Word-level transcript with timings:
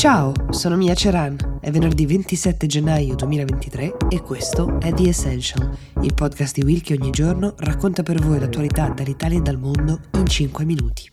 Ciao, 0.00 0.32
sono 0.48 0.76
Mia 0.76 0.94
Ceran. 0.94 1.58
È 1.60 1.70
venerdì 1.70 2.06
27 2.06 2.66
gennaio 2.66 3.14
2023 3.16 3.96
e 4.08 4.22
questo 4.22 4.80
è 4.80 4.94
The 4.94 5.08
Essential, 5.08 5.76
il 6.00 6.14
podcast 6.14 6.54
di 6.54 6.62
Will 6.62 6.80
che 6.80 6.96
ogni 6.98 7.10
giorno 7.10 7.52
racconta 7.58 8.02
per 8.02 8.18
voi 8.18 8.40
l'attualità 8.40 8.88
dall'Italia 8.88 9.36
e 9.36 9.42
dal 9.42 9.58
mondo 9.58 10.00
in 10.14 10.26
5 10.26 10.64
minuti. 10.64 11.12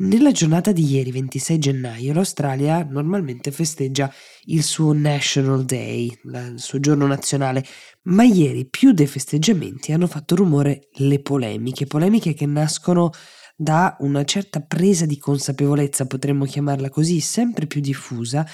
Nella 0.00 0.30
giornata 0.30 0.70
di 0.70 0.84
ieri, 0.84 1.10
26 1.10 1.58
gennaio, 1.58 2.12
l'Australia 2.12 2.84
normalmente 2.84 3.50
festeggia 3.50 4.12
il 4.44 4.62
suo 4.62 4.92
National 4.92 5.64
Day, 5.64 6.16
il 6.22 6.54
suo 6.56 6.78
giorno 6.78 7.04
nazionale, 7.04 7.64
ma 8.02 8.22
ieri 8.22 8.64
più 8.68 8.92
dei 8.92 9.08
festeggiamenti 9.08 9.90
hanno 9.90 10.06
fatto 10.06 10.36
rumore 10.36 10.88
le 10.98 11.20
polemiche, 11.20 11.86
polemiche 11.86 12.32
che 12.32 12.46
nascono 12.46 13.10
da 13.56 13.96
una 13.98 14.22
certa 14.22 14.60
presa 14.60 15.04
di 15.04 15.18
consapevolezza, 15.18 16.06
potremmo 16.06 16.44
chiamarla 16.44 16.90
così, 16.90 17.18
sempre 17.18 17.66
più 17.66 17.80
diffusa, 17.80 18.46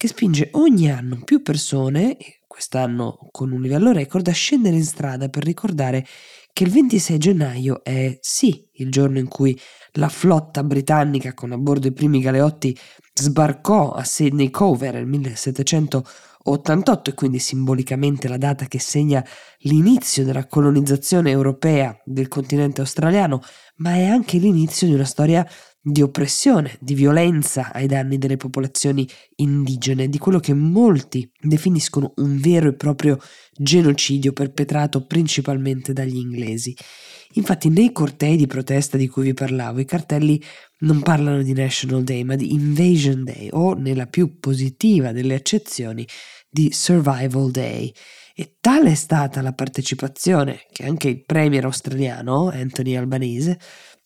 che 0.00 0.08
spinge 0.08 0.48
ogni 0.52 0.90
anno 0.90 1.20
più 1.22 1.42
persone, 1.42 2.16
quest'anno 2.46 3.28
con 3.30 3.52
un 3.52 3.60
livello 3.60 3.92
record, 3.92 4.26
a 4.28 4.32
scendere 4.32 4.76
in 4.76 4.84
strada 4.86 5.28
per 5.28 5.44
ricordare 5.44 6.06
che 6.54 6.64
il 6.64 6.70
26 6.70 7.18
gennaio 7.18 7.84
è 7.84 8.16
sì 8.22 8.66
il 8.76 8.90
giorno 8.90 9.18
in 9.18 9.28
cui 9.28 9.60
la 9.92 10.08
flotta 10.08 10.64
britannica 10.64 11.34
con 11.34 11.52
a 11.52 11.58
bordo 11.58 11.88
i 11.88 11.92
primi 11.92 12.20
galeotti 12.20 12.74
sbarcò 13.12 13.90
a 13.90 14.02
Sydney 14.02 14.48
Cove 14.48 14.90
nel 14.90 15.04
1788 15.04 17.10
e 17.10 17.12
quindi 17.12 17.38
simbolicamente 17.38 18.26
la 18.26 18.38
data 18.38 18.64
che 18.64 18.78
segna 18.78 19.22
l'inizio 19.58 20.24
della 20.24 20.46
colonizzazione 20.46 21.30
europea 21.30 21.94
del 22.06 22.28
continente 22.28 22.80
australiano, 22.80 23.42
ma 23.76 23.96
è 23.96 24.06
anche 24.06 24.38
l'inizio 24.38 24.86
di 24.86 24.94
una 24.94 25.04
storia 25.04 25.46
di 25.82 26.02
oppressione, 26.02 26.76
di 26.80 26.94
violenza 26.94 27.72
ai 27.72 27.86
danni 27.86 28.18
delle 28.18 28.36
popolazioni 28.36 29.08
indigene, 29.36 30.08
di 30.08 30.18
quello 30.18 30.38
che 30.38 30.52
molti 30.52 31.30
definiscono 31.40 32.12
un 32.16 32.38
vero 32.38 32.68
e 32.68 32.74
proprio 32.74 33.18
genocidio 33.52 34.32
perpetrato 34.32 35.06
principalmente 35.06 35.92
dagli 35.92 36.16
inglesi. 36.16 36.76
Infatti 37.34 37.68
nei 37.68 37.92
cortei 37.92 38.36
di 38.36 38.46
protesta 38.46 38.96
di 38.96 39.08
cui 39.08 39.22
vi 39.22 39.34
parlavo 39.34 39.80
i 39.80 39.84
cartelli 39.84 40.42
non 40.80 41.00
parlano 41.00 41.42
di 41.42 41.52
National 41.52 42.02
Day 42.02 42.24
ma 42.24 42.34
di 42.34 42.52
Invasion 42.52 43.24
Day 43.24 43.48
o, 43.52 43.74
nella 43.74 44.06
più 44.06 44.38
positiva 44.38 45.12
delle 45.12 45.34
accezioni, 45.34 46.06
di 46.50 46.72
Survival 46.72 47.50
Day. 47.50 47.92
E 48.34 48.56
tale 48.60 48.92
è 48.92 48.94
stata 48.94 49.42
la 49.42 49.52
partecipazione 49.52 50.62
che 50.72 50.84
anche 50.84 51.08
il 51.08 51.24
premier 51.24 51.64
australiano, 51.64 52.48
Anthony 52.48 52.96
Albanese, 52.96 53.58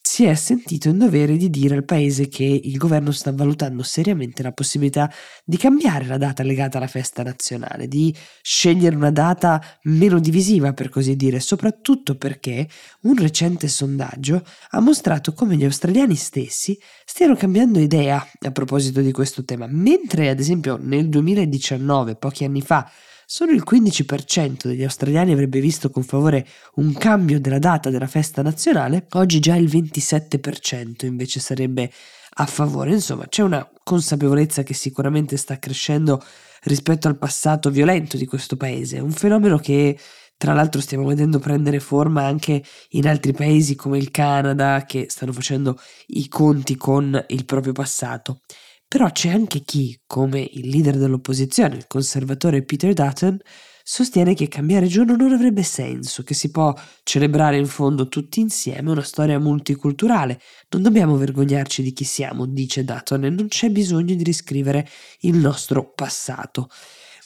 si 0.07 0.27
è 0.27 0.35
sentito 0.35 0.91
in 0.91 0.99
dovere 0.99 1.39
di 1.39 1.49
dire 1.49 1.75
al 1.75 1.85
paese 1.85 2.29
che 2.29 2.45
il 2.45 2.77
governo 2.77 3.11
sta 3.11 3.33
valutando 3.33 3.83
seriamente 3.83 4.43
la 4.43 4.53
possibilità 4.53 5.11
di 5.45 5.57
cambiare 5.57 6.05
la 6.05 6.19
data 6.19 6.43
legata 6.43 6.77
alla 6.77 6.87
festa 6.87 7.23
nazionale, 7.23 7.89
di 7.89 8.15
scegliere 8.43 8.95
una 8.95 9.11
data 9.11 9.61
meno 9.85 10.21
divisiva 10.21 10.75
per 10.75 10.91
così 10.91 11.17
dire, 11.17 11.41
soprattutto 11.41 12.17
perché 12.17 12.69
un 13.01 13.17
recente 13.17 13.67
sondaggio 13.67 14.45
ha 14.71 14.81
mostrato 14.81 15.33
come 15.33 15.57
gli 15.57 15.65
australiani 15.65 16.17
stessi 16.17 16.79
stiano 17.07 17.35
cambiando 17.35 17.79
idea 17.79 18.25
a 18.41 18.51
proposito 18.51 19.01
di 19.01 19.11
questo 19.11 19.43
tema, 19.43 19.67
mentre 19.69 20.29
ad 20.29 20.39
esempio 20.39 20.79
nel 20.79 21.09
2019, 21.09 22.17
pochi 22.17 22.45
anni 22.45 22.61
fa, 22.61 22.89
Solo 23.27 23.53
il 23.53 23.65
15% 23.69 24.67
degli 24.67 24.83
australiani 24.83 25.33
avrebbe 25.33 25.61
visto 25.61 25.91
con 25.91 26.03
favore 26.03 26.47
un 26.75 26.93
cambio 26.93 27.41
della 27.41 27.59
data 27.59 27.91
della 27.91 28.07
festa 28.07 28.43
nazionale, 28.43 29.07
oggi 29.13 29.41
già 29.41 29.57
il 29.57 29.69
27% 29.69 31.07
invece 31.07 31.41
sarebbe 31.41 31.91
a 32.37 32.47
favore. 32.47 32.93
Insomma, 32.93 33.27
c'è 33.27 33.43
una 33.43 33.69
consapevolezza 33.83 34.63
che 34.63 34.75
sicuramente 34.75 35.37
sta 35.37 35.59
crescendo 35.59 36.23
rispetto 36.65 37.09
al 37.09 37.17
passato 37.17 37.71
violento 37.71 38.17
di 38.17 38.27
questo 38.27 38.57
paese, 38.57 38.99
un 38.99 39.13
fenomeno 39.13 39.59
che 39.59 39.99
tra 40.37 40.53
l'altro 40.53 40.81
stiamo 40.81 41.07
vedendo 41.07 41.39
prendere 41.39 41.81
forma 41.81 42.25
anche 42.25 42.63
in 42.91 43.07
altri 43.09 43.33
paesi 43.33 43.77
come 43.77 43.99
il 43.99 44.11
Canada 44.11 44.85
che 44.87 45.07
stanno 45.09 45.33
facendo 45.33 45.79
i 46.09 46.29
conti 46.29 46.77
con 46.77 47.25
il 47.29 47.45
proprio 47.45 47.73
passato. 47.73 48.41
Però 48.89 49.11
c'è 49.11 49.31
anche 49.31 49.61
chi, 49.65 49.99
come 50.07 50.41
il 50.53 50.69
leader 50.69 50.97
dell'opposizione, 50.97 51.77
il 51.77 51.87
conservatore 51.87 52.63
Peter 52.65 52.93
Dutton, 52.93 53.39
sostiene 53.83 54.35
che 54.35 54.49
cambiare 54.49 54.87
giorno 54.87 55.17
non 55.17 55.33
avrebbe 55.33 55.63
senso, 55.63 56.23
che 56.23 56.33
si 56.35 56.51
può 56.51 56.73
celebrare 57.03 57.57
in 57.59 57.67
fondo 57.67 58.09
tutti 58.09 58.41
insieme 58.41 58.91
una 58.91 59.03
storia 59.03 59.39
multiculturale. 59.39 60.41
Non 60.71 60.83
dobbiamo 60.83 61.17
vergognarci 61.17 61.83
di 61.83 61.93
chi 61.93 62.05
siamo, 62.05 62.47
dice 62.47 62.85
Dutton, 62.85 63.25
e 63.25 63.31
non 63.31 63.49
c'è 63.49 63.69
bisogno 63.71 64.15
di 64.15 64.23
riscrivere 64.23 64.89
il 65.21 65.37
nostro 65.37 65.93
passato. 65.93 66.69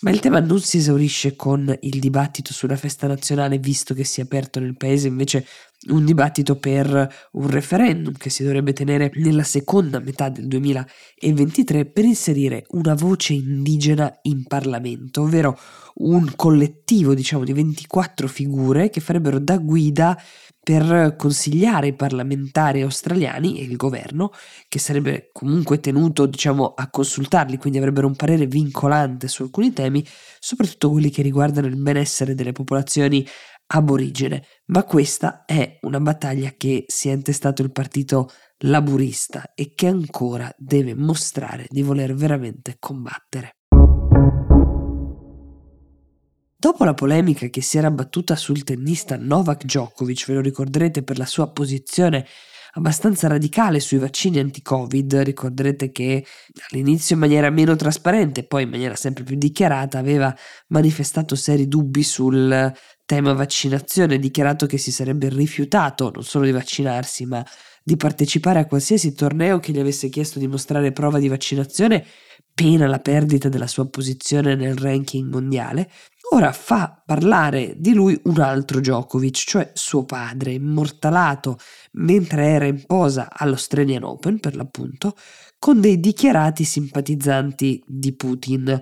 Ma 0.00 0.10
il 0.10 0.20
tema 0.20 0.38
non 0.38 0.60
si 0.60 0.76
esaurisce 0.76 1.34
con 1.34 1.76
il 1.80 1.98
dibattito 1.98 2.52
sulla 2.52 2.76
festa 2.76 3.08
nazionale, 3.08 3.58
visto 3.58 3.94
che 3.94 4.04
si 4.04 4.20
è 4.20 4.24
aperto 4.24 4.60
nel 4.60 4.76
paese 4.76 5.08
invece 5.08 5.44
un 5.88 6.04
dibattito 6.04 6.56
per 6.56 7.28
un 7.32 7.50
referendum 7.50 8.12
che 8.16 8.30
si 8.30 8.44
dovrebbe 8.44 8.72
tenere 8.72 9.10
nella 9.14 9.42
seconda 9.42 9.98
metà 9.98 10.28
del 10.28 10.46
2023 10.46 11.86
per 11.86 12.04
inserire 12.04 12.64
una 12.70 12.94
voce 12.94 13.32
indigena 13.32 14.18
in 14.22 14.44
Parlamento, 14.44 15.22
ovvero 15.22 15.58
un 15.94 16.32
collettivo 16.36 17.14
diciamo 17.14 17.42
di 17.42 17.52
24 17.52 18.28
figure 18.28 18.90
che 18.90 19.00
farebbero 19.00 19.40
da 19.40 19.58
guida 19.58 20.16
per 20.68 21.14
consigliare 21.16 21.86
i 21.86 21.94
parlamentari 21.94 22.82
australiani 22.82 23.58
e 23.58 23.62
il 23.62 23.76
governo, 23.76 24.32
che 24.68 24.78
sarebbe 24.78 25.30
comunque 25.32 25.80
tenuto 25.80 26.26
diciamo, 26.26 26.74
a 26.76 26.90
consultarli, 26.90 27.56
quindi 27.56 27.78
avrebbero 27.78 28.06
un 28.06 28.14
parere 28.14 28.46
vincolante 28.46 29.28
su 29.28 29.44
alcuni 29.44 29.72
temi, 29.72 30.06
soprattutto 30.38 30.90
quelli 30.90 31.08
che 31.08 31.22
riguardano 31.22 31.68
il 31.68 31.80
benessere 31.80 32.34
delle 32.34 32.52
popolazioni 32.52 33.26
aborigene. 33.68 34.44
Ma 34.66 34.84
questa 34.84 35.46
è 35.46 35.78
una 35.80 36.00
battaglia 36.00 36.52
che 36.54 36.84
si 36.86 37.08
è 37.08 37.12
intestato 37.12 37.62
il 37.62 37.72
partito 37.72 38.28
laburista 38.58 39.54
e 39.54 39.72
che 39.74 39.86
ancora 39.86 40.54
deve 40.58 40.94
mostrare 40.94 41.64
di 41.70 41.80
voler 41.80 42.12
veramente 42.12 42.76
combattere. 42.78 43.57
Dopo 46.60 46.82
la 46.82 46.92
polemica 46.92 47.46
che 47.46 47.62
si 47.62 47.78
era 47.78 47.86
abbattuta 47.86 48.34
sul 48.34 48.64
tennista 48.64 49.16
Novak 49.16 49.62
Djokovic, 49.62 50.26
ve 50.26 50.34
lo 50.34 50.40
ricorderete 50.40 51.04
per 51.04 51.16
la 51.16 51.24
sua 51.24 51.52
posizione 51.52 52.26
abbastanza 52.72 53.28
radicale 53.28 53.78
sui 53.78 53.98
vaccini 53.98 54.40
anti-Covid, 54.40 55.18
ricorderete 55.18 55.92
che 55.92 56.26
all'inizio 56.68 57.14
in 57.14 57.20
maniera 57.20 57.48
meno 57.50 57.76
trasparente, 57.76 58.42
poi 58.42 58.64
in 58.64 58.70
maniera 58.70 58.96
sempre 58.96 59.22
più 59.22 59.36
dichiarata, 59.36 59.98
aveva 60.00 60.34
manifestato 60.70 61.36
seri 61.36 61.68
dubbi 61.68 62.02
sul 62.02 62.72
tema 63.04 63.32
vaccinazione, 63.34 64.18
dichiarato 64.18 64.66
che 64.66 64.78
si 64.78 64.90
sarebbe 64.90 65.28
rifiutato 65.28 66.10
non 66.12 66.24
solo 66.24 66.44
di 66.44 66.50
vaccinarsi, 66.50 67.24
ma 67.24 67.46
di 67.84 67.96
partecipare 67.96 68.58
a 68.58 68.66
qualsiasi 68.66 69.14
torneo 69.14 69.60
che 69.60 69.70
gli 69.70 69.78
avesse 69.78 70.08
chiesto 70.08 70.40
di 70.40 70.48
mostrare 70.48 70.90
prova 70.90 71.20
di 71.20 71.28
vaccinazione, 71.28 72.04
pena 72.52 72.88
la 72.88 72.98
perdita 72.98 73.48
della 73.48 73.68
sua 73.68 73.88
posizione 73.88 74.56
nel 74.56 74.76
ranking 74.76 75.30
mondiale, 75.30 75.88
ora 76.30 76.52
fa 76.52 77.02
parlare 77.04 77.74
di 77.78 77.94
lui 77.94 78.18
un 78.24 78.40
altro 78.40 78.80
Djokovic, 78.80 79.36
cioè 79.36 79.70
suo 79.74 80.04
padre, 80.04 80.52
immortalato 80.52 81.58
mentre 81.92 82.46
era 82.46 82.66
in 82.66 82.84
posa 82.86 83.28
all'Australian 83.30 84.04
Open, 84.04 84.40
per 84.40 84.54
l'appunto, 84.54 85.14
con 85.58 85.80
dei 85.80 86.00
dichiarati 86.00 86.64
simpatizzanti 86.64 87.82
di 87.86 88.14
Putin. 88.14 88.80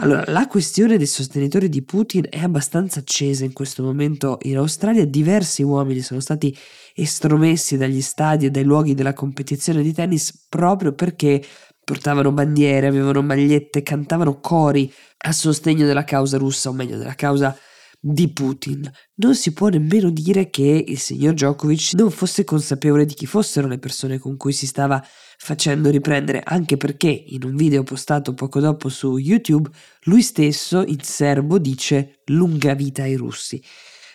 Allora, 0.00 0.22
la 0.28 0.46
questione 0.46 0.96
dei 0.96 1.08
sostenitori 1.08 1.68
di 1.68 1.82
Putin 1.82 2.26
è 2.30 2.38
abbastanza 2.38 3.00
accesa 3.00 3.44
in 3.44 3.52
questo 3.52 3.82
momento 3.82 4.38
in 4.42 4.56
Australia. 4.56 5.04
Diversi 5.04 5.62
uomini 5.62 6.00
sono 6.00 6.20
stati 6.20 6.56
estromessi 6.94 7.76
dagli 7.76 8.00
stadi 8.00 8.46
e 8.46 8.50
dai 8.50 8.62
luoghi 8.62 8.94
della 8.94 9.12
competizione 9.12 9.82
di 9.82 9.92
tennis 9.92 10.46
proprio 10.48 10.92
perché 10.92 11.44
portavano 11.88 12.32
bandiere, 12.32 12.86
avevano 12.86 13.22
magliette, 13.22 13.82
cantavano 13.82 14.40
cori 14.40 14.92
a 15.24 15.32
sostegno 15.32 15.86
della 15.86 16.04
causa 16.04 16.36
russa, 16.36 16.68
o 16.68 16.74
meglio 16.74 16.98
della 16.98 17.14
causa 17.14 17.56
di 17.98 18.30
Putin. 18.30 18.90
Non 19.14 19.34
si 19.34 19.54
può 19.54 19.68
nemmeno 19.68 20.10
dire 20.10 20.50
che 20.50 20.84
il 20.86 20.98
signor 20.98 21.32
Djokovic 21.32 21.94
non 21.94 22.10
fosse 22.10 22.44
consapevole 22.44 23.06
di 23.06 23.14
chi 23.14 23.24
fossero 23.24 23.68
le 23.68 23.78
persone 23.78 24.18
con 24.18 24.36
cui 24.36 24.52
si 24.52 24.66
stava 24.66 25.02
facendo 25.38 25.88
riprendere, 25.88 26.42
anche 26.44 26.76
perché 26.76 27.08
in 27.08 27.44
un 27.44 27.56
video 27.56 27.82
postato 27.84 28.34
poco 28.34 28.60
dopo 28.60 28.90
su 28.90 29.16
YouTube, 29.16 29.70
lui 30.02 30.20
stesso 30.20 30.84
in 30.84 31.00
serbo 31.00 31.58
dice 31.58 32.20
lunga 32.26 32.74
vita 32.74 33.04
ai 33.04 33.14
russi. 33.14 33.62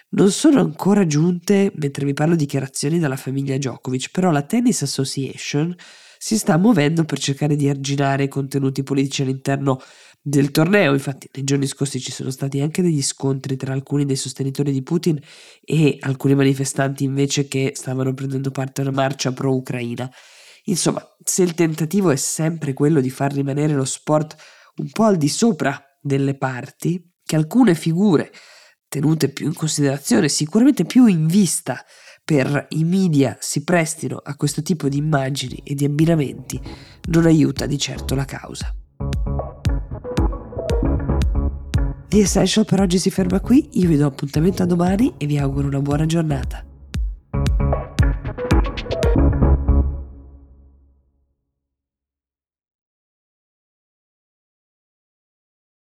Non 0.10 0.30
sono 0.30 0.60
ancora 0.60 1.08
giunte, 1.08 1.72
mentre 1.74 2.06
vi 2.06 2.14
parlo, 2.14 2.36
dichiarazioni 2.36 3.00
dalla 3.00 3.16
famiglia 3.16 3.58
Djokovic, 3.58 4.12
però 4.12 4.30
la 4.30 4.44
Tennis 4.44 4.84
Association 4.84 5.76
si 6.24 6.38
sta 6.38 6.56
muovendo 6.56 7.04
per 7.04 7.20
cercare 7.20 7.58
di 7.58 7.68
arginare 7.68 8.24
i 8.24 8.28
contenuti 8.30 8.82
politici 8.82 9.24
all'interno 9.24 9.82
del 10.22 10.52
torneo. 10.52 10.94
Infatti, 10.94 11.28
nei 11.34 11.44
giorni 11.44 11.68
scorsi 11.68 12.00
ci 12.00 12.14
sono 12.14 12.30
stati 12.30 12.62
anche 12.62 12.82
degli 12.82 13.02
scontri 13.02 13.58
tra 13.58 13.74
alcuni 13.74 14.06
dei 14.06 14.16
sostenitori 14.16 14.72
di 14.72 14.84
Putin 14.84 15.20
e 15.66 15.98
alcuni 16.00 16.34
manifestanti 16.34 17.04
invece 17.04 17.50
che 17.50 17.74
stavano 17.76 18.14
prendendo 18.14 18.52
parte 18.52 18.80
a 18.80 18.86
una 18.86 18.94
marcia 18.96 19.34
pro-Ucraina. 19.34 20.10
Insomma, 20.64 21.06
se 21.22 21.44
il 21.44 21.56
tentativo 21.56 22.10
è 22.10 22.16
sempre 22.16 22.72
quello 22.72 23.02
di 23.02 23.10
far 23.10 23.34
rimanere 23.34 23.74
lo 23.74 23.84
sport 23.84 24.38
un 24.78 24.90
po' 24.92 25.04
al 25.04 25.18
di 25.18 25.28
sopra 25.28 25.78
delle 26.00 26.38
parti, 26.38 27.16
che 27.26 27.36
alcune 27.36 27.76
figure 27.76 28.32
tenute 28.94 29.30
più 29.30 29.48
in 29.48 29.56
considerazione, 29.56 30.30
sicuramente 30.30 30.86
più 30.86 31.08
in 31.08 31.26
vista 31.26 31.84
per 32.24 32.68
i 32.70 32.84
media 32.84 33.36
si 33.40 33.64
prestino 33.64 34.18
a 34.18 34.36
questo 34.36 34.62
tipo 34.62 34.88
di 34.88 34.98
immagini 34.98 35.60
e 35.64 35.74
di 35.74 35.84
abbinamenti, 35.84 36.62
non 37.08 37.26
aiuta 37.26 37.66
di 37.66 37.80
certo 37.80 38.14
la 38.14 38.26
causa. 38.26 38.72
The 42.08 42.20
Essential 42.20 42.66
per 42.66 42.82
oggi 42.82 43.00
si 43.00 43.10
ferma 43.10 43.40
qui, 43.40 43.68
io 43.80 43.88
vi 43.88 43.98
do 43.98 44.06
appuntamento 44.06 44.62
a 44.62 44.68
domani 44.68 45.16
e 45.18 45.26
vi 45.26 45.40
auguro 45.40 45.66
una 45.66 45.82
buona 45.82 46.06
giornata. 46.06 46.64